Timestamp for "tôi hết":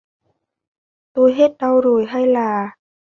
1.13-1.55